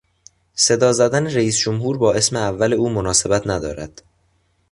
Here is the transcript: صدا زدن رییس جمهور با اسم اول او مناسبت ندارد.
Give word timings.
صدا 0.55 0.91
زدن 0.93 1.27
رییس 1.29 1.57
جمهور 1.57 1.97
با 1.97 2.13
اسم 2.13 2.35
اول 2.35 2.73
او 2.73 2.89
مناسبت 2.89 3.47
ندارد. 3.47 4.01